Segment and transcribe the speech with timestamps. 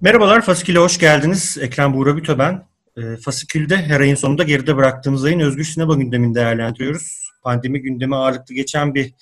[0.00, 1.58] Merhabalar, Fasikül'e hoş geldiniz.
[1.60, 2.64] Ekrem Buğra Büte ben.
[2.96, 7.30] E, Fasikül'de her ayın sonunda geride bıraktığımız ayın özgür sinema gündemini değerlendiriyoruz.
[7.42, 9.14] Pandemi gündemi ağırlıklı geçen bir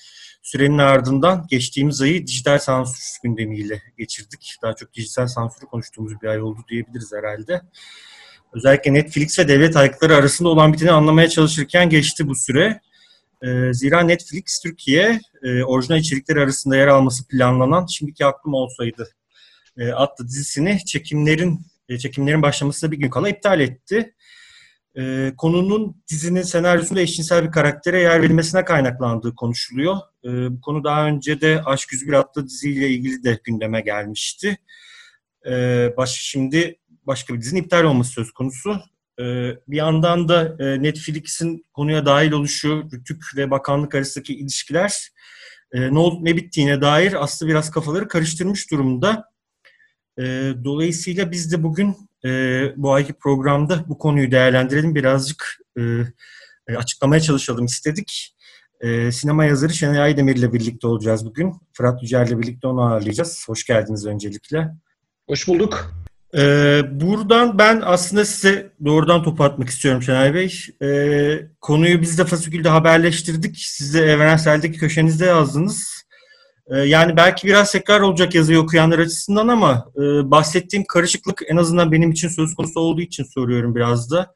[0.42, 4.56] sürenin ardından geçtiğimiz ayı dijital sansür gündemiyle geçirdik.
[4.62, 7.62] Daha çok dijital sansürü konuştuğumuz bir ay oldu diyebiliriz herhalde.
[8.52, 12.80] Özellikle Netflix ve devlet ayakları arasında olan biteni anlamaya çalışırken geçti bu süre.
[13.42, 19.15] E, zira Netflix Türkiye e, orijinal içerikleri arasında yer alması planlanan Şimdiki Aklım Olsaydı
[19.78, 24.14] e, adlı dizisini çekimlerin e, çekimlerin başlamasına bir gün kala iptal etti.
[24.98, 29.96] E, konunun dizinin senaryosunda eşcinsel bir karaktere yer verilmesine kaynaklandığı konuşuluyor.
[30.24, 34.58] E, bu konu daha önce de Aşk 101 adlı diziyle ilgili de gündeme gelmişti.
[35.96, 38.80] Baş, şimdi başka bir dizinin iptal olması söz konusu.
[39.68, 45.10] Bir yandan da Netflix'in konuya dahil oluşu, Rütük ve bakanlık arasındaki ilişkiler
[45.74, 49.24] ne olup ne bittiğine dair aslında biraz kafaları karıştırmış durumda.
[50.18, 52.30] E, dolayısıyla biz de bugün e,
[52.76, 54.94] bu ayki programda bu konuyu değerlendirelim.
[54.94, 55.82] Birazcık e,
[56.68, 58.36] e, açıklamaya çalışalım istedik.
[58.80, 61.54] E, sinema yazarı Şenay Aydemir ile birlikte olacağız bugün.
[61.72, 63.44] Fırat Yücel ile birlikte onu ağırlayacağız.
[63.48, 64.72] Hoş geldiniz öncelikle.
[65.28, 65.92] Hoş bulduk.
[66.36, 70.60] Ee, buradan ben aslında size doğrudan topu atmak istiyorum Şenay Bey.
[70.82, 73.56] Ee, konuyu biz de Fasikül'de haberleştirdik.
[73.58, 75.95] Siz de Evrensel'deki köşenizde yazdınız.
[76.70, 80.00] Ee, yani belki biraz tekrar olacak yazıyı okuyanlar açısından ama e,
[80.30, 84.34] bahsettiğim karışıklık en azından benim için söz konusu olduğu için soruyorum biraz da.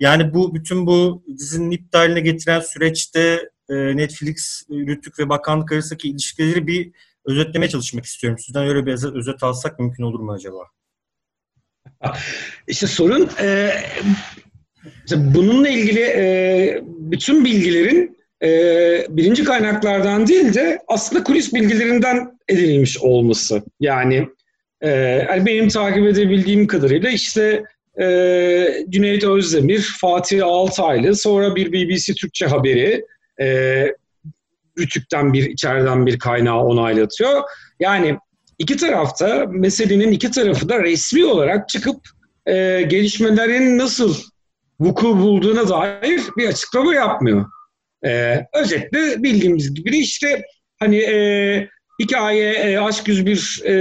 [0.00, 6.66] Yani bu bütün bu dizinin iptaline getiren süreçte e, Netflix, Rütük ve bakanlık arasındaki ilişkileri
[6.66, 6.92] bir
[7.24, 8.38] özetlemeye çalışmak istiyorum.
[8.38, 10.58] Sizden öyle bir özet alsak mümkün olur mu acaba?
[12.66, 13.72] İşte sorun e,
[15.16, 23.62] bununla ilgili e, bütün bilgilerin e, birinci kaynaklardan değil de aslında kulis bilgilerinden edinilmiş olması.
[23.80, 24.28] Yani,
[24.84, 27.64] e, benim takip edebildiğim kadarıyla işte
[28.00, 28.06] e,
[28.88, 33.04] Cüneyt Özdemir, Fatih Altaylı, sonra bir BBC Türkçe haberi,
[33.40, 33.86] e,
[34.78, 37.42] Rütük'ten bir içeriden bir kaynağı onaylatıyor.
[37.80, 38.18] Yani
[38.58, 41.96] iki tarafta meselenin iki tarafı da resmi olarak çıkıp
[42.46, 44.14] e, gelişmelerin nasıl
[44.80, 47.44] vuku bulduğuna dair bir açıklama yapmıyor.
[48.04, 50.42] E, özetle bildiğimiz gibi işte
[50.78, 51.68] hani e,
[52.02, 53.74] hikaye e, Aşk 101 e,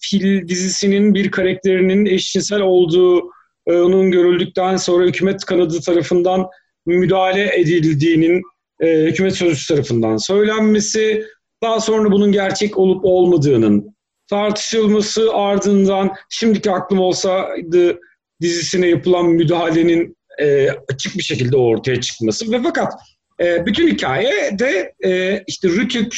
[0.00, 3.30] fil dizisinin bir karakterinin eşcinsel olduğu
[3.66, 6.46] e, onun görüldükten sonra hükümet kanadı tarafından
[6.86, 8.42] müdahale edildiğinin
[8.80, 11.24] e, hükümet sözcüsü tarafından söylenmesi,
[11.62, 13.96] daha sonra bunun gerçek olup olmadığının
[14.30, 18.00] tartışılması ardından şimdiki aklım olsaydı
[18.40, 22.92] dizisine yapılan müdahalenin e, açık bir şekilde ortaya çıkması ve fakat
[23.40, 26.16] e, bütün hikaye de e, işte Rütük,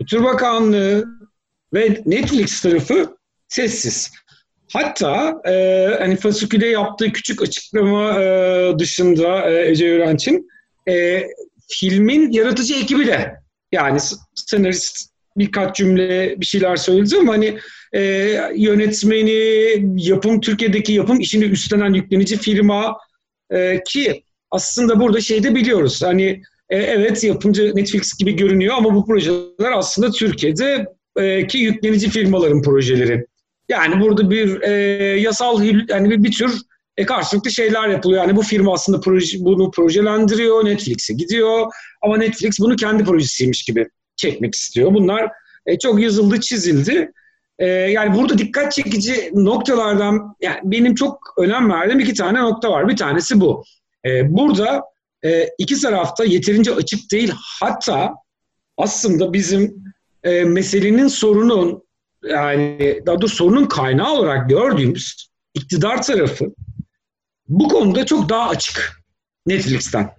[0.00, 1.04] Kültür Bakanlığı
[1.74, 3.16] ve Netflix tarafı
[3.48, 4.12] sessiz.
[4.72, 10.48] Hatta e, hani Fasikül'e yaptığı küçük açıklama e, dışında e, Ece Öğrenç'in
[10.88, 11.22] e,
[11.68, 13.34] filmin yaratıcı ekibi de
[13.72, 13.98] yani
[14.34, 17.58] senarist birkaç cümle bir şeyler söyledi ama hani
[17.92, 18.02] e,
[18.56, 22.98] yönetmeni, yapım Türkiye'deki yapım işini üstlenen yüklenici firma
[23.50, 26.02] e, ki aslında burada şey de biliyoruz.
[26.02, 30.86] Hani e, evet yapımcı Netflix gibi görünüyor ama bu projeler aslında Türkiye'de
[31.16, 33.26] e, ki yüklenici firmaların projeleri.
[33.68, 34.70] Yani burada bir e,
[35.20, 36.60] yasal yani bir, bir tür
[36.96, 38.22] e, karşılıklı şeyler yapılıyor.
[38.22, 41.66] Yani bu firma aslında proje, bunu projelendiriyor, Netflix'e gidiyor
[42.02, 44.94] ama Netflix bunu kendi projesiymiş gibi çekmek istiyor.
[44.94, 45.30] Bunlar
[45.66, 47.12] e, çok yazıldı, çizildi.
[47.58, 52.88] E, yani burada dikkat çekici noktalardan yani benim çok önem verdiğim iki tane nokta var.
[52.88, 53.64] Bir tanesi bu.
[54.06, 54.82] E, burada
[55.24, 57.32] e, iki tarafta yeterince açık değil.
[57.60, 58.14] Hatta
[58.76, 59.84] aslında bizim
[60.24, 61.82] e, meselenin sorunun
[62.22, 66.54] yani daha doğrusu sorunun kaynağı olarak gördüğümüz iktidar tarafı
[67.48, 69.02] bu konuda çok daha açık
[69.46, 70.10] Netflix'ten.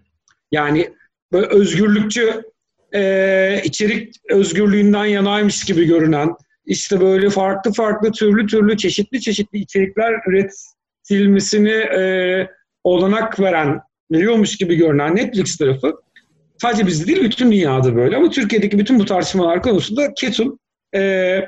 [0.52, 0.94] Yani
[1.32, 2.44] böyle özgürlükçü
[2.94, 6.36] e, içerik özgürlüğünden yanaymış gibi görünen
[6.66, 12.02] işte böyle farklı farklı türlü türlü çeşitli çeşitli içerikler üretilmesini e,
[12.88, 13.80] olanak veren
[14.12, 15.94] veriyormuş gibi görünen Netflix tarafı
[16.62, 20.60] sadece bizde değil bütün dünyada böyle ama Türkiye'deki bütün bu tartışmalar konusunda ketum
[20.96, 21.42] e,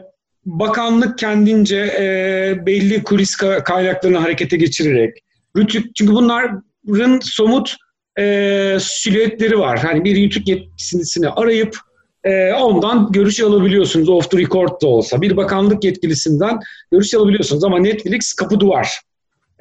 [0.46, 5.18] bakanlık kendince e, belli kulis kaynaklarını harekete geçirerek,
[5.58, 7.76] Rütük, çünkü bunların somut
[8.20, 9.80] e, silüetleri var.
[9.80, 11.78] Hani bir Rütük yetkilisini arayıp
[12.24, 15.22] e, ondan görüş alabiliyorsunuz off the record da olsa.
[15.22, 16.60] Bir bakanlık yetkilisinden
[16.92, 19.02] görüş alabiliyorsunuz ama Netflix kapı duvar.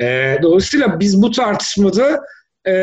[0.00, 2.20] E, dolayısıyla biz bu tartışmada
[2.68, 2.74] e,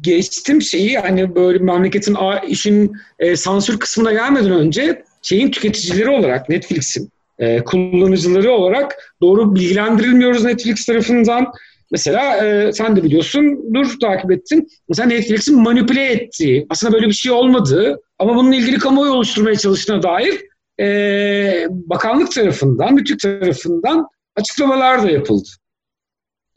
[0.00, 2.16] geçtim şeyi hani böyle memleketin
[2.48, 10.44] işin e, sansür kısmına gelmeden önce şeyin tüketicileri olarak Netflix'in e, kullanıcıları olarak doğru bilgilendirilmiyoruz
[10.44, 11.52] Netflix tarafından.
[11.90, 14.68] Mesela e, sen de biliyorsun, dur takip ettin.
[14.88, 20.02] Mesela Netflix'in manipüle ettiği, aslında böyle bir şey olmadığı ama bununla ilgili kamuoyu oluşturmaya çalıştığına
[20.02, 20.40] dair
[20.80, 25.48] e, bakanlık tarafından, bütün tarafından açıklamalar da yapıldı.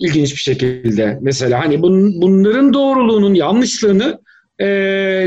[0.04, 1.18] İlginç bir şekilde.
[1.22, 4.20] Mesela hani bun, bunların doğruluğunun yanlışlığını
[4.60, 4.68] e,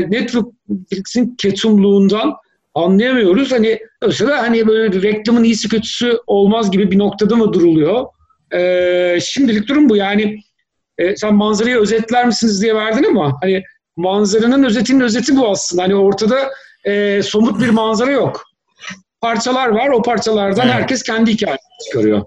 [0.09, 2.33] Netflix'in ketumluğundan
[2.73, 3.51] anlayamıyoruz.
[3.51, 8.05] Hani mesela hani böyle reklamın iyisi kötüsü olmaz gibi bir noktada mı duruluyor?
[8.53, 9.95] Ee, şimdilik durum bu.
[9.95, 10.39] Yani
[10.97, 13.63] e, sen manzarayı özetler misiniz diye verdin ama hani
[13.95, 15.83] manzaranın özetinin özeti bu aslında.
[15.83, 16.49] Hani ortada
[16.85, 18.43] e, somut bir manzara yok.
[19.21, 19.89] Parçalar var.
[19.89, 20.75] O parçalardan evet.
[20.75, 22.25] herkes kendi hikayesini çıkarıyor.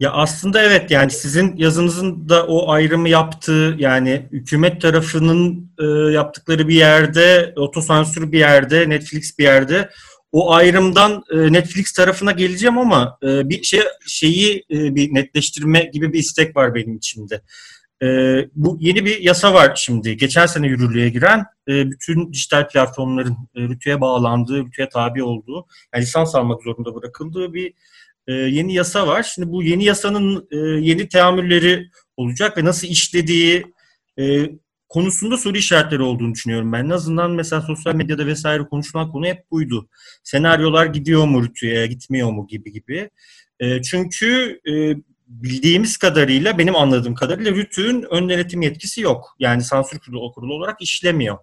[0.00, 6.68] Ya aslında evet yani sizin yazınızın da o ayrımı yaptığı yani hükümet tarafının e, yaptıkları
[6.68, 9.90] bir yerde, otosansür bir yerde, Netflix bir yerde
[10.32, 16.12] o ayrımdan e, Netflix tarafına geleceğim ama e, bir şey şeyi e, bir netleştirme gibi
[16.12, 17.42] bir istek var benim içimde.
[18.02, 18.06] E,
[18.54, 20.16] bu yeni bir yasa var şimdi.
[20.16, 26.02] Geçen sene yürürlüğe giren e, bütün dijital platformların e, rütüye bağlandığı, rütüye tabi olduğu, yani
[26.02, 27.72] lisans almak zorunda bırakıldığı bir
[28.26, 29.22] e, yeni yasa var.
[29.22, 31.86] Şimdi bu yeni yasanın e, yeni teamülleri
[32.16, 33.64] olacak ve nasıl işlediği
[34.18, 34.50] e,
[34.88, 36.84] konusunda soru işaretleri olduğunu düşünüyorum ben.
[36.84, 39.88] En azından mesela sosyal medyada vesaire konuşulan konu hep buydu.
[40.24, 43.10] Senaryolar gidiyor mu rütüye, gitmiyor mu gibi gibi.
[43.90, 44.60] Çünkü
[45.26, 49.36] bildiğimiz kadarıyla, benim anladığım kadarıyla rütüğün ön denetim yetkisi yok.
[49.38, 51.38] Yani sansür kurulu, kurulu olarak işlemiyor.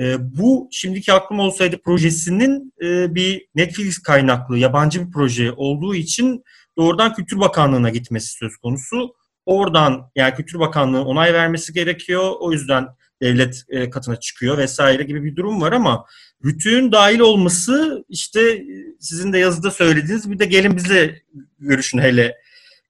[0.00, 6.44] E, bu şimdiki aklım olsaydı projesinin e, bir Netflix kaynaklı yabancı bir proje olduğu için
[6.76, 9.14] doğrudan Kültür Bakanlığı'na gitmesi söz konusu.
[9.46, 12.32] Oradan yani Kültür Bakanlığı onay vermesi gerekiyor.
[12.40, 12.88] O yüzden
[13.22, 16.04] devlet e, katına çıkıyor vesaire gibi bir durum var ama
[16.44, 18.64] rütüğün dahil olması işte
[19.00, 21.22] sizin de yazıda söylediğiniz bir de gelin bize
[21.58, 22.34] görüşün hele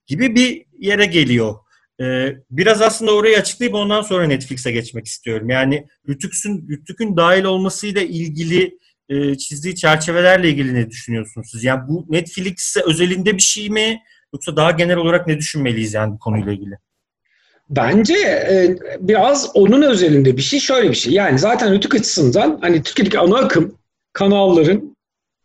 [0.07, 1.55] gibi bir yere geliyor.
[2.01, 5.51] Ee, biraz aslında orayı açıklayıp ondan sonra Netflix'e geçmek istiyorum.
[5.51, 11.65] Yani Rütük'ün Rütük'ün dahil olmasıyla ilgili e, çizdiği çerçevelerle ilgili ne düşünüyorsunuz siz?
[11.65, 14.03] Yani bu Netflix'e özelinde bir şey mi
[14.33, 16.75] yoksa daha genel olarak ne düşünmeliyiz yani bu konuyla ilgili?
[17.71, 21.13] Bence e, biraz onun özelinde bir şey şöyle bir şey.
[21.13, 23.79] Yani zaten Rütük açısından hani Türkiye'deki ana akım
[24.13, 24.94] kanalların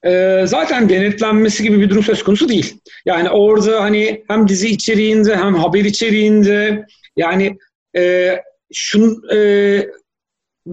[0.06, 2.78] e, zaten denetlenmesi gibi bir durum söz konusu değil.
[3.06, 6.86] Yani orada hani hem dizi içeriğinde hem haber içeriğinde
[7.16, 7.58] yani
[7.98, 8.36] e,
[8.74, 9.40] şun e,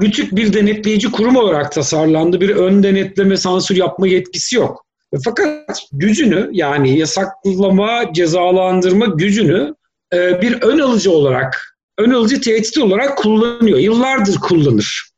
[0.02, 2.40] Rütük bir denetleyici kurum olarak tasarlandı.
[2.40, 4.86] Bir ön denetleme, sansür yapma yetkisi yok.
[5.24, 9.74] Fakat gücünü yani yasaklama, cezalandırma gücünü
[10.14, 13.78] e, bir ön alıcı olarak, ön alıcı tehdit olarak kullanıyor.
[13.78, 15.10] Yıllardır kullanır.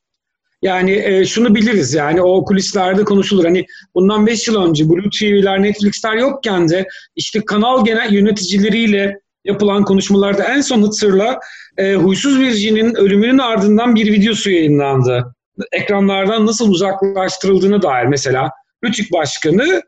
[0.63, 3.45] Yani e, şunu biliriz yani o kulislerde konuşulur.
[3.45, 9.85] Hani bundan 5 yıl önce Blue TV'ler, Netflix'ler yokken de işte kanal genel yöneticileriyle yapılan
[9.85, 11.41] konuşmalarda en son hatırla
[11.79, 15.35] e, Huysuz Virgin'in ölümünün ardından bir videosu yayınlandı.
[15.73, 18.51] Ekranlardan nasıl uzaklaştırıldığını dair mesela
[18.85, 19.83] Rütük Başkanı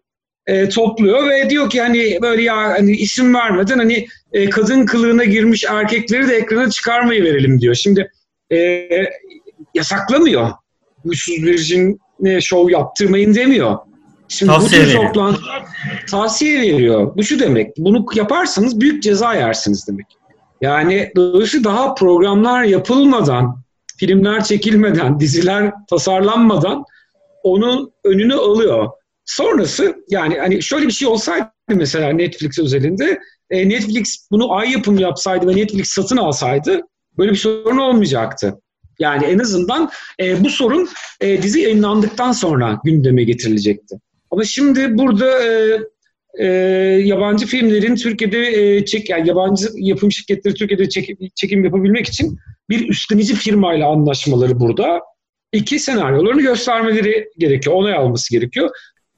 [0.47, 5.25] e, topluyor ve diyor ki hani böyle ya hani isim vermeden hani e, kadın kılığına
[5.25, 7.75] girmiş erkekleri de ekrana çıkarmayı verelim diyor.
[7.75, 8.11] Şimdi
[8.53, 8.89] e,
[9.75, 10.51] yasaklamıyor.
[11.03, 13.79] Huysuz Virgin'e şov yaptırmayın demiyor.
[14.29, 15.65] Şimdi tavsiye bu tür toplantılar
[16.11, 17.17] tavsiye veriyor.
[17.17, 17.77] Bu şu demek.
[17.79, 20.07] Bunu yaparsanız büyük ceza yersiniz demek.
[20.61, 23.63] Yani dolayısıyla daha programlar yapılmadan,
[23.97, 26.85] filmler çekilmeden, diziler tasarlanmadan
[27.43, 28.89] onun önünü alıyor.
[29.25, 35.01] Sonrası yani hani şöyle bir şey olsaydı mesela Netflix özelinde e, Netflix bunu ay yapımı
[35.01, 36.81] yapsaydı ve Netflix satın alsaydı
[37.19, 38.61] böyle bir sorun olmayacaktı.
[39.01, 39.91] Yani en azından
[40.21, 40.89] e, bu sorun
[41.21, 43.97] e, dizi yayınlandıktan sonra gündeme getirilecekti.
[44.31, 45.79] Ama şimdi burada e,
[46.39, 46.47] e,
[47.05, 52.39] yabancı filmlerin Türkiye'de e, çek, yani yabancı yapım şirketleri Türkiye'de çekim, çekim yapabilmek için
[52.69, 55.01] bir üstlenici firmayla anlaşmaları burada.
[55.53, 58.71] İki senaryolarını göstermeleri gerekiyor, onay alması gerekiyor.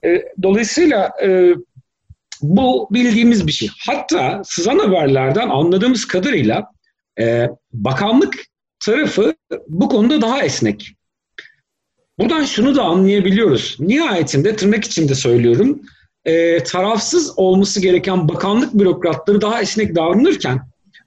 [0.04, 1.54] E, dolayısıyla e,
[2.42, 3.68] bu bildiğimiz bir şey.
[3.86, 6.66] Hatta sızan haberlerden anladığımız kadarıyla
[7.20, 8.34] e, bakanlık
[8.84, 9.34] tarafı
[9.68, 10.94] bu konuda daha esnek.
[12.18, 13.76] buradan şunu da anlayabiliyoruz.
[13.80, 15.82] Nihayetinde tırnak içinde söylüyorum.
[16.24, 20.60] E, tarafsız olması gereken bakanlık bürokratları daha esnek davranırken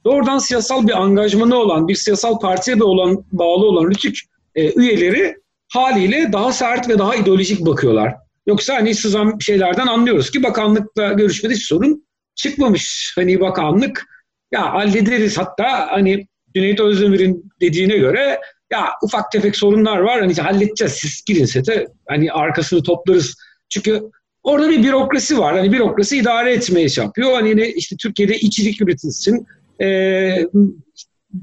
[0.06, 4.20] doğrudan siyasal bir angajmanı olan, bir siyasal partiye de olan bağlı olan rütük
[4.56, 5.36] e, üyeleri
[5.74, 8.16] haliyle daha sert ve daha ideolojik bakıyorlar.
[8.48, 12.06] Yoksa hani sızan şeylerden anlıyoruz ki bakanlıkla görüşmede hiç sorun
[12.36, 13.14] çıkmamış.
[13.16, 14.06] Hani bakanlık
[14.52, 18.40] ya hallederiz hatta hani Cüneyt Özdemir'in dediğine göre
[18.72, 23.36] ya ufak tefek sorunlar var hani halledeceğiz siz girin sete hani arkasını toplarız.
[23.70, 24.02] Çünkü
[24.44, 25.58] orada bir bürokrasi var.
[25.58, 27.34] Hani bürokrasi idare etmeye yapıyor.
[27.34, 29.48] Hani işte Türkiye'de içerik üretilsin
[29.82, 29.88] e,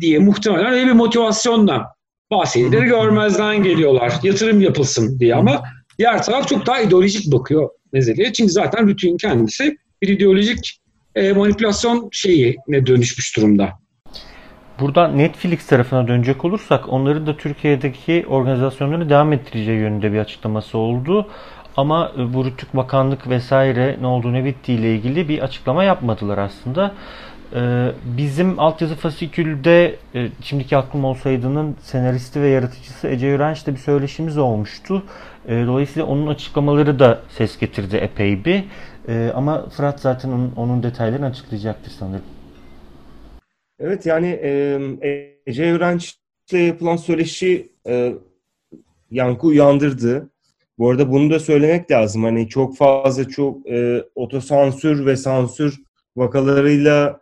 [0.01, 1.87] diye muhtemelen öyle bir motivasyonla
[2.31, 4.13] bahsedileri görmezden geliyorlar.
[4.23, 5.63] Yatırım yapılsın diye ama
[5.99, 8.33] diğer taraf çok daha ideolojik bakıyor meseleye.
[8.33, 10.81] Çünkü zaten Rütü'nün kendisi bir ideolojik
[11.15, 13.82] e, manipülasyon şeyine dönüşmüş durumda.
[14.81, 21.27] Burada Netflix tarafına dönecek olursak onların da Türkiye'deki organizasyonlarını devam ettireceği yönünde bir açıklaması oldu.
[21.77, 26.39] Ama e, bu Rütük Bakanlık vesaire ne olduğu ne bittiği ile ilgili bir açıklama yapmadılar
[26.39, 26.95] aslında.
[27.55, 34.39] Ee, bizim altyazı fasikülde e, şimdiki aklım olsaydının senaristi ve yaratıcısı Ece Yürenç'le bir söyleşimiz
[34.39, 35.03] olmuştu.
[35.49, 38.65] Dolayısıyla onun açıklamaları da ses getirdi epey bir.
[39.35, 42.42] Ama Fırat zaten onun, onun detaylarını açıklayacaktır sanırım.
[43.83, 44.81] Evet yani e,
[45.47, 47.73] Ece Yürenç'le yapılan söyleşi
[49.11, 50.31] yankı uyandırdı.
[50.79, 52.25] Bu arada bunu da söylemek lazım.
[52.25, 55.79] Hani çok fazla çok e, otosansür ve sansür
[56.17, 57.21] vakalarıyla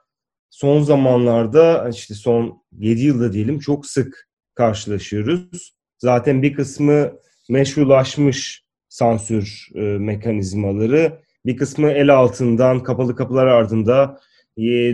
[0.51, 5.75] son zamanlarda işte son 7 yılda diyelim çok sık karşılaşıyoruz.
[5.99, 7.13] Zaten bir kısmı
[7.49, 14.21] meşrulaşmış sansür e, mekanizmaları, bir kısmı el altından kapalı kapılar ardında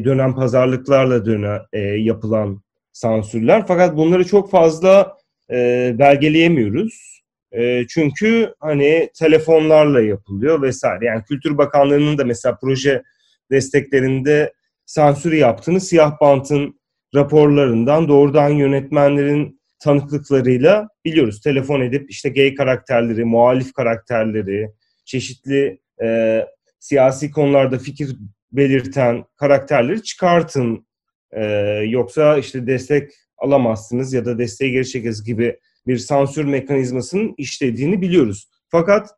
[0.05, 3.65] dönen pazarlıklarla döne, e, yapılan sansürler.
[3.69, 5.17] Fakat bunları çok fazla
[5.51, 7.23] e, belgeleyemiyoruz.
[7.53, 11.05] E, çünkü hani telefonlarla yapılıyor vesaire.
[11.05, 13.03] Yani Kültür Bakanlığı'nın da mesela proje
[13.51, 14.53] desteklerinde
[14.87, 16.81] sansür yaptığını siyah bantın
[17.15, 21.41] raporlarından doğrudan yönetmenlerin tanıklıklarıyla biliyoruz.
[21.41, 24.71] Telefon edip işte gay karakterleri, muhalif karakterleri,
[25.05, 26.41] çeşitli e,
[26.79, 28.17] siyasi konularda fikir
[28.53, 30.87] belirten karakterleri çıkartın.
[31.33, 31.45] E,
[31.88, 38.49] yoksa işte destek alamazsınız ya da desteği geri çekeriz gibi bir sansür mekanizmasının işlediğini biliyoruz.
[38.69, 39.11] Fakat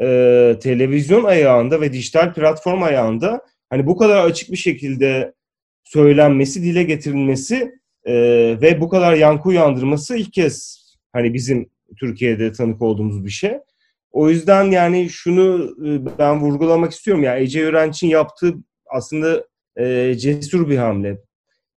[0.00, 0.06] e,
[0.62, 5.34] televizyon ayağında ve dijital platform ayağında hani bu kadar açık bir şekilde
[5.84, 7.72] söylenmesi, dile getirilmesi
[8.04, 8.14] e,
[8.62, 13.52] ve bu kadar yankı uyandırması ilk kez hani bizim Türkiye'de tanık olduğumuz bir şey.
[14.12, 17.22] O yüzden yani şunu e, ben vurgulamak istiyorum.
[17.22, 18.54] Yani Ece Öğrenç'in yaptığı
[18.90, 19.44] aslında
[19.76, 21.18] e, cesur bir hamle.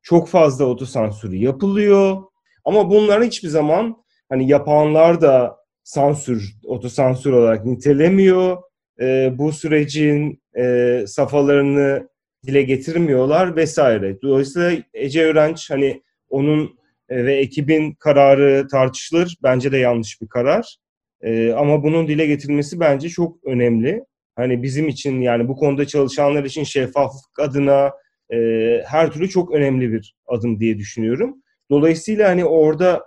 [0.01, 2.18] Çok fazla otosansür yapılıyor.
[2.65, 3.98] Ama bunların hiçbir zaman
[4.30, 8.58] hani yapanlar da sansür, otosansür olarak nitelemiyor.
[9.01, 12.10] E, bu sürecin e, safhalarını
[12.48, 14.22] dile getirmiyorlar vesaire.
[14.22, 19.38] Dolayısıyla Ece Öğrenç hani onun e, ve ekibin kararı tartışılır.
[19.44, 20.77] Bence de yanlış bir karar.
[21.22, 24.05] E, ama bunun dile getirilmesi bence çok önemli.
[24.36, 27.91] Hani bizim için yani bu konuda çalışanlar için şeffaflık adına
[28.34, 28.38] e,
[28.88, 31.36] her türlü çok önemli bir adım diye düşünüyorum.
[31.72, 33.03] Dolayısıyla hani orada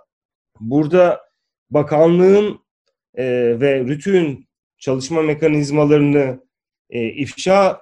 [0.59, 1.21] burada
[1.69, 2.59] bakanlığın
[3.15, 3.25] e,
[3.59, 4.47] ve RÜTÜ'nün
[4.77, 6.39] çalışma mekanizmalarını
[6.89, 7.81] e, ifşa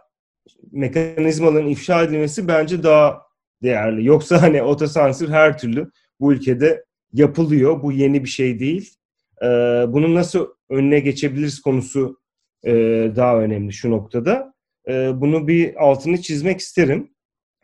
[0.72, 3.22] mekanizmaların ifşa edilmesi bence daha
[3.64, 4.06] değerli.
[4.06, 7.84] Yoksa hani otosansür her türlü bu ülkede yapılıyor.
[7.84, 8.97] Bu yeni bir şey değil.
[9.44, 9.48] E,
[9.88, 12.20] bunun nasıl önüne geçebiliriz konusu
[12.64, 12.74] e,
[13.16, 14.54] daha önemli şu noktada.
[14.88, 17.12] E, bunu bir altını çizmek isterim.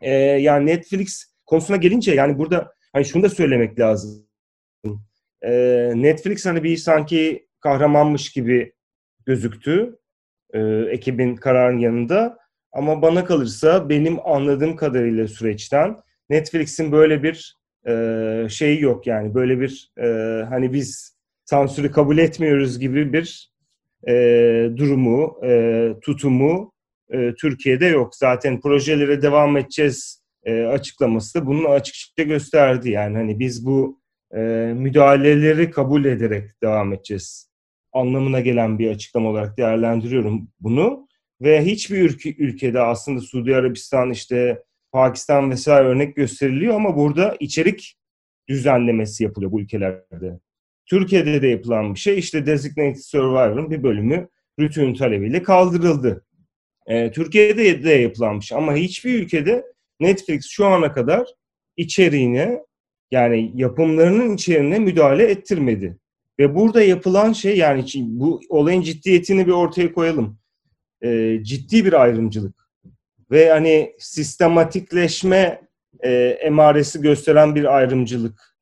[0.00, 4.26] E, yani Netflix konusuna gelince yani burada hani şunu da söylemek lazım.
[5.42, 5.52] E,
[5.94, 8.72] Netflix hani bir sanki kahramanmış gibi
[9.26, 9.98] gözüktü
[10.54, 12.38] e, ekibin kararın yanında.
[12.72, 15.96] Ama bana kalırsa benim anladığım kadarıyla süreçten
[16.28, 20.06] Netflix'in böyle bir e, şeyi yok yani böyle bir e,
[20.44, 21.13] hani biz
[21.44, 23.52] sansürü kabul etmiyoruz gibi bir
[24.08, 24.12] e,
[24.76, 26.72] durumu, e, tutumu
[27.12, 28.14] e, Türkiye'de yok.
[28.14, 32.90] Zaten projelere devam edeceğiz e, açıklaması bunu açıkça gösterdi.
[32.90, 34.00] Yani hani biz bu
[34.34, 34.40] e,
[34.76, 37.50] müdahaleleri kabul ederek devam edeceğiz
[37.92, 41.08] anlamına gelen bir açıklama olarak değerlendiriyorum bunu.
[41.40, 47.96] Ve hiçbir ülke, ülkede aslında Suudi Arabistan işte Pakistan vesaire örnek gösteriliyor ama burada içerik
[48.48, 50.38] düzenlemesi yapılıyor bu ülkelerde.
[50.86, 54.28] Türkiye'de de yapılan bir şey işte Designated Survivor'ın bir bölümü
[54.60, 56.24] Rütü'nün talebiyle kaldırıldı.
[56.86, 59.64] Ee, Türkiye'de de yapılan bir şey ama hiçbir ülkede
[60.00, 61.28] Netflix şu ana kadar
[61.76, 62.62] içeriğine
[63.10, 65.98] yani yapımlarının içeriğine müdahale ettirmedi.
[66.38, 70.38] Ve burada yapılan şey yani bu olayın ciddiyetini bir ortaya koyalım.
[71.02, 72.68] E, ciddi bir ayrımcılık.
[73.30, 75.60] Ve hani sistematikleşme
[76.00, 78.56] e, emaresi gösteren bir ayrımcılık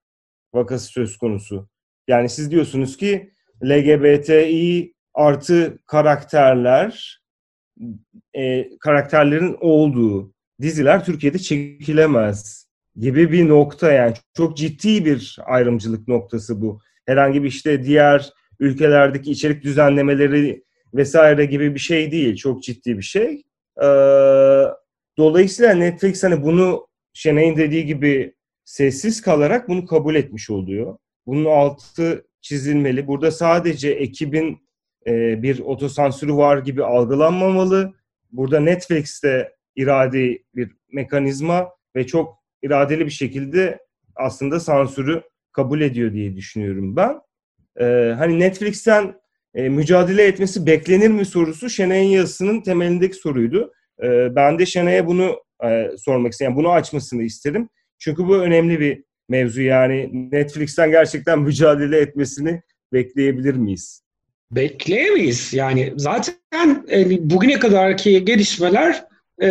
[0.55, 1.69] vakası söz konusu.
[2.09, 3.33] Yani siz diyorsunuz ki
[3.65, 7.23] LGBTİ artı karakterler
[8.35, 12.67] e, karakterlerin olduğu diziler Türkiye'de çekilemez
[12.97, 16.81] gibi bir nokta yani çok ciddi bir ayrımcılık noktası bu.
[17.07, 18.31] Herhangi bir işte diğer
[18.61, 22.37] ülkelerdeki içerik düzenlemeleri vesaire gibi bir şey değil.
[22.37, 23.43] Çok ciddi bir şey.
[23.83, 23.87] Ee,
[25.19, 30.99] dolayısıyla Netflix hani bunu Şenay'ın dediği gibi sessiz kalarak bunu kabul etmiş oluyor.
[31.27, 33.07] Bunun altı çizilmeli.
[33.07, 34.59] Burada sadece ekibin
[35.07, 37.95] e, bir otosansürü var gibi algılanmamalı.
[38.33, 43.79] Burada Netflix'te iradi bir mekanizma ve çok iradeli bir şekilde
[44.17, 47.21] aslında sansürü kabul ediyor diye düşünüyorum ben.
[47.81, 49.15] Ee, hani Netflix'ten
[49.55, 53.73] e, mücadele etmesi beklenir mi sorusu Şenay'ın yazısının temelindeki soruydu.
[54.03, 56.51] Ee, ben de Şenay'a bunu e, sormak istedim.
[56.51, 57.69] Yani bunu açmasını isterim.
[57.99, 62.63] Çünkü bu önemli bir mevzu yani Netflix'ten gerçekten mücadele etmesini
[62.93, 64.03] bekleyebilir miyiz?
[64.51, 65.55] Bekleyemeyiz.
[65.55, 69.05] Yani zaten e, bugüne kadarki gelişmeler
[69.43, 69.49] e,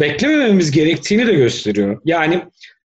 [0.00, 2.00] beklemememiz gerektiğini de gösteriyor.
[2.04, 2.42] Yani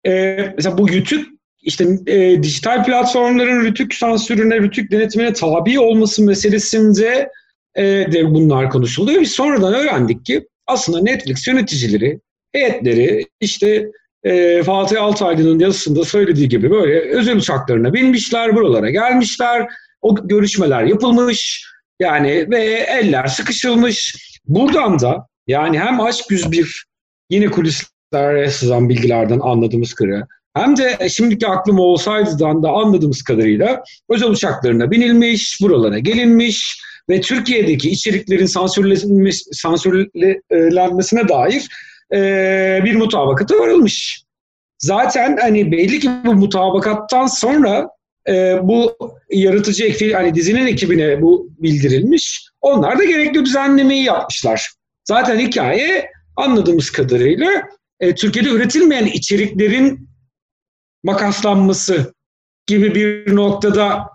[0.07, 1.23] e, mesela bu YouTube
[1.61, 7.29] işte e, dijital platformların rütük sansürüne, rütük denetimine tabi olması meselesinde
[7.75, 9.21] e, de bunlar konuşuldu.
[9.21, 12.19] Biz sonradan öğrendik ki aslında Netflix yöneticileri,
[12.51, 13.91] heyetleri işte
[14.23, 19.67] e, Fatih Altaylı'nın yazısında söylediği gibi böyle özel uçaklarına binmişler, buralara gelmişler,
[20.01, 21.65] o görüşmeler yapılmış
[21.99, 22.63] yani ve
[22.99, 24.15] eller sıkışılmış.
[24.45, 26.85] Buradan da yani hem Aşk 101
[27.29, 34.29] yine kulislere sızan bilgilerden anladığımız kadarıyla hem de şimdiki aklım olsaydıdan da anladığımız kadarıyla özel
[34.29, 38.45] uçaklarına binilmiş, buralara gelinmiş ve Türkiye'deki içeriklerin
[39.55, 41.67] sansürlenmesine dair e,
[42.85, 44.23] bir mutabakata varılmış.
[44.77, 47.89] Zaten hani belli ki bu mutabakattan sonra
[48.29, 48.97] e, bu
[49.31, 52.45] yaratıcı ekip, hani dizinin ekibine bu bildirilmiş.
[52.61, 54.71] Onlar da gerekli düzenlemeyi yapmışlar.
[55.03, 57.49] Zaten hikaye anladığımız kadarıyla
[57.99, 60.09] e, Türkiye'de üretilmeyen içeriklerin
[61.03, 62.13] makaslanması
[62.67, 64.09] gibi bir noktada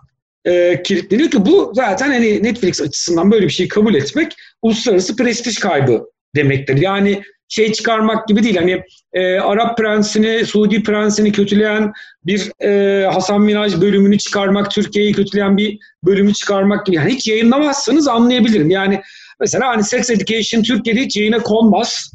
[0.44, 5.58] e, kilitleniyor ki bu zaten hani Netflix açısından böyle bir şeyi kabul etmek uluslararası prestij
[5.58, 6.04] kaybı
[6.36, 6.76] demektir.
[6.76, 8.56] Yani şey çıkarmak gibi değil.
[8.56, 8.82] Hani
[9.12, 11.92] e, Arap prensini, Suudi prensini kötüleyen
[12.26, 16.96] bir e, Hasan Minaj bölümünü çıkarmak, Türkiye'yi kötüleyen bir bölümü çıkarmak gibi.
[16.96, 18.70] Yani hiç yayınlamazsanız anlayabilirim.
[18.70, 19.00] Yani
[19.40, 22.12] mesela hani Sex Education Türkiye'de hiç yayına konmaz.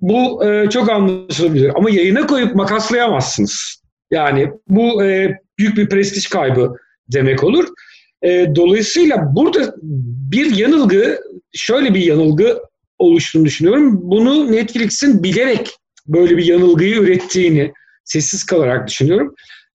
[0.00, 1.72] Bu e, çok anlaşılabilir.
[1.74, 3.82] Ama yayına koyup makaslayamazsınız.
[4.10, 6.76] Yani bu e, büyük bir prestij kaybı
[7.08, 7.68] demek olur.
[8.22, 9.74] E, dolayısıyla burada
[10.32, 11.20] bir yanılgı,
[11.52, 12.60] şöyle bir yanılgı
[13.00, 14.00] oluştuğunu düşünüyorum.
[14.02, 17.72] Bunu Netflix'in bilerek böyle bir yanılgıyı ürettiğini
[18.04, 19.34] sessiz kalarak düşünüyorum.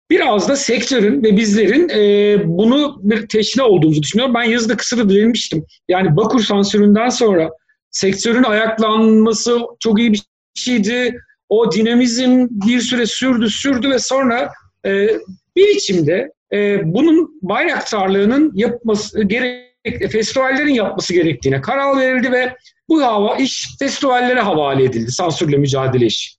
[0.09, 4.35] Biraz da sektörün ve bizlerin e, bunu bir teşne olduğumuzu düşünüyorum.
[4.35, 5.65] Ben yazıda kısırı değinmiştim.
[5.89, 7.49] Yani Bakur sansüründen sonra
[7.91, 10.21] sektörün ayaklanması çok iyi bir
[10.53, 11.19] şeydi.
[11.49, 14.51] O dinamizm bir süre sürdü sürdü ve sonra
[14.85, 15.07] e,
[15.55, 19.71] bir içimde e, bunun bayraktarlığının yapması gerek
[20.11, 22.55] festivallerin yapması gerektiğine karar verildi ve
[22.91, 25.11] bu hava iş festivallere havale edildi.
[25.11, 26.31] Sansürle mücadele işi.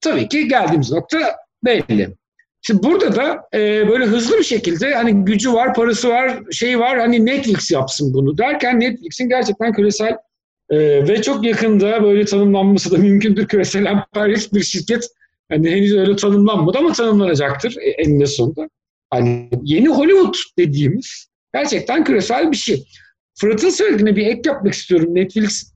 [0.00, 1.18] Tabii ki geldiğimiz nokta
[1.64, 2.16] belli.
[2.62, 6.98] Şimdi burada da e, böyle hızlı bir şekilde hani gücü var, parası var, şey var
[6.98, 10.16] hani Netflix yapsın bunu derken Netflix'in gerçekten küresel
[10.70, 15.08] e, ve çok yakında böyle tanımlanması da mümkündür küresel emperyalist bir şirket.
[15.50, 18.68] Hani henüz öyle tanımlanmadı ama tanımlanacaktır e, eninde sonunda.
[19.10, 22.84] Hani yeni Hollywood dediğimiz gerçekten küresel bir şey.
[23.40, 25.14] Fırat'ın söylediğine bir ek yapmak istiyorum.
[25.14, 25.72] Netflix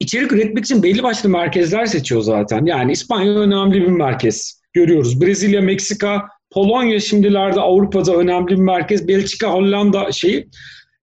[0.00, 2.66] içerik üretmek için belli başlı merkezler seçiyor zaten.
[2.66, 4.60] Yani İspanya önemli bir merkez.
[4.72, 5.20] Görüyoruz.
[5.20, 9.08] Brezilya, Meksika, Polonya şimdilerde Avrupa'da önemli bir merkez.
[9.08, 10.48] Belçika, Hollanda şeyi.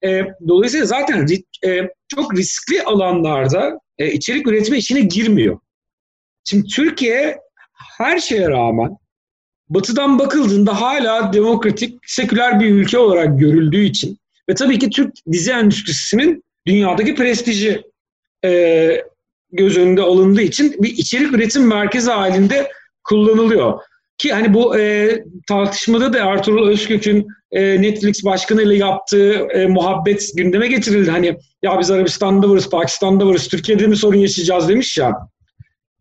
[0.04, 1.28] E, dolayısıyla zaten
[1.66, 1.82] e,
[2.16, 5.60] çok riskli alanlarda e, içerik üretme işine girmiyor.
[6.44, 7.38] Şimdi Türkiye
[7.98, 8.98] her şeye rağmen
[9.70, 14.18] batıdan bakıldığında hala demokratik, seküler bir ülke olarak görüldüğü için
[14.50, 17.82] ve tabii ki Türk dizi endüstrisinin dünyadaki prestiji
[18.46, 19.02] e,
[19.52, 22.72] göz önünde alındığı için bir içerik üretim merkezi halinde
[23.04, 23.80] kullanılıyor.
[24.18, 25.12] Ki hani bu e,
[25.48, 31.12] tartışmada da Ertuğrul Özkök'ün e, Netflix başkanı ile yaptığı e, muhabbet gündeme getirildi.
[31.12, 35.14] Hani ya biz Arabistan'da varız, Pakistan'da varız, Türkiye'de mi sorun yaşayacağız demiş ya.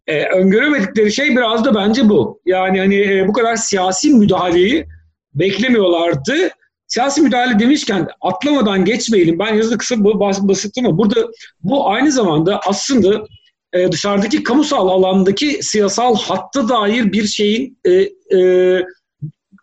[0.06, 2.40] E, öngöremedikleri şey biraz da bence bu.
[2.46, 4.86] Yani hani e, bu kadar siyasi müdahaleyi
[5.34, 6.50] beklemiyorlardı
[6.88, 9.38] siyasi müdahale demişken atlamadan geçmeyelim.
[9.38, 11.28] Ben yazıda kısa basit ama burada
[11.62, 13.26] bu aynı zamanda aslında
[13.72, 17.92] e, dışarıdaki kamusal alandaki siyasal hatta dair bir şeyin e,
[18.38, 18.82] e,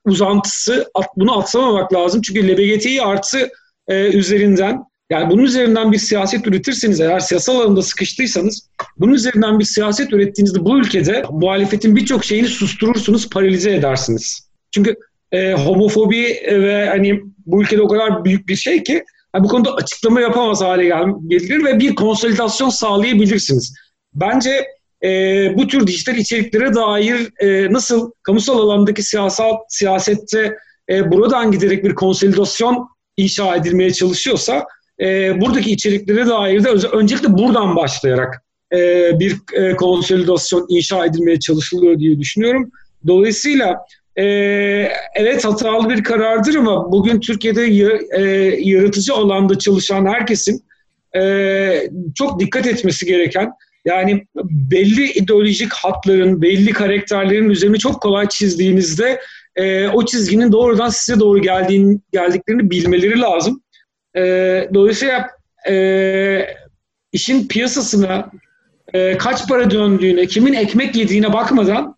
[0.06, 0.90] uzantısı.
[0.94, 2.22] At, bunu atlamamak lazım.
[2.22, 3.50] Çünkü LBGTİ artı
[3.88, 9.66] e, üzerinden yani bunun üzerinden bir siyaset üretirseniz eğer siyasal alanda sıkıştıysanız bunun üzerinden bir
[9.66, 14.50] siyaset ürettiğinizde bu ülkede muhalefetin birçok şeyini susturursunuz, paralize edersiniz.
[14.72, 14.96] Çünkü
[15.34, 19.04] e, homofobi ve hani bu ülkede o kadar büyük bir şey ki
[19.36, 20.94] yani bu konuda açıklama yapamaz hale
[21.28, 23.74] gelir ve bir konsolidasyon sağlayabilirsiniz.
[24.14, 24.68] Bence
[25.04, 25.10] e,
[25.58, 30.56] bu tür dijital içeriklere dair e, nasıl kamusal alandaki siyasal siyasette
[30.90, 34.66] e, buradan giderek bir konsolidasyon inşa edilmeye çalışıyorsa
[35.02, 38.44] e, buradaki içeriklere dair de öncelikle buradan başlayarak
[38.74, 42.72] e, bir e, konsolidasyon inşa edilmeye çalışılıyor diye düşünüyorum.
[43.08, 43.78] Dolayısıyla
[44.16, 44.24] e,
[45.16, 47.64] evet hatalı bir karardır ama bugün Türkiye'de
[48.18, 48.22] e,
[48.70, 50.64] yaratıcı alanda çalışan herkesin
[51.16, 53.52] e, çok dikkat etmesi gereken
[53.86, 59.22] yani belli ideolojik hatların, belli karakterlerin üzerine çok kolay çizdiğinizde
[59.56, 63.62] e, o çizginin doğrudan size doğru geldiğin, geldiklerini bilmeleri lazım.
[64.16, 64.22] E,
[64.74, 65.30] dolayısıyla
[65.70, 66.46] e,
[67.12, 68.32] işin piyasasına
[68.94, 71.96] e, kaç para döndüğüne, kimin ekmek yediğine bakmadan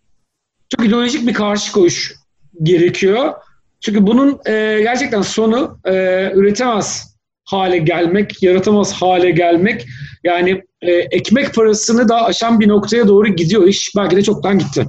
[0.68, 2.14] çok ideolojik bir karşı koyuş
[2.62, 3.32] gerekiyor.
[3.80, 5.92] Çünkü bunun e, gerçekten sonu e,
[6.34, 9.86] üretemez hale gelmek, yaratamaz hale gelmek.
[10.24, 13.92] Yani e, ekmek parasını da aşan bir noktaya doğru gidiyor iş.
[13.96, 14.86] Belki de çoktan gitti.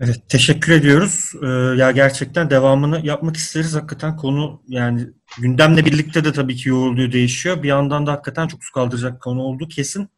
[0.00, 1.32] Evet, teşekkür ediyoruz.
[1.42, 1.46] Ee,
[1.78, 3.74] ya gerçekten devamını yapmak isteriz.
[3.74, 5.06] Hakikaten konu yani
[5.40, 7.62] gündemle birlikte de tabii ki yoğurluyor, değişiyor.
[7.62, 10.08] Bir yandan da hakikaten çok su kaldıracak konu oldu kesin.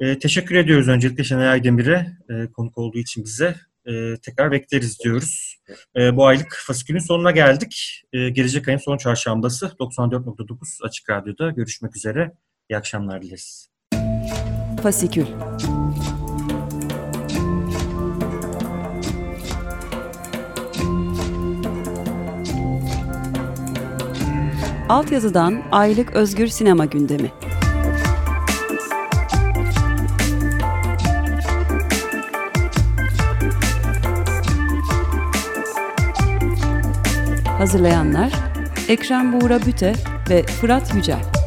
[0.00, 3.54] Ee, teşekkür ediyoruz öncelikle Şenay Aydemir'e e, konuk olduğu için bize.
[3.86, 5.58] E, tekrar bekleriz diyoruz.
[5.96, 8.02] E, bu aylık fasikülün sonuna geldik.
[8.12, 12.32] E, gelecek ayın son çarşambası 94.9 Açık Radyo'da görüşmek üzere.
[12.70, 13.68] İyi akşamlar dileriz.
[14.82, 15.26] Fasikül
[24.88, 27.32] Altyazıdan aylık özgür sinema gündemi.
[37.58, 38.32] Hazırlayanlar
[38.88, 39.94] Ekrem Buğra Büte
[40.30, 41.37] ve Fırat Yücel.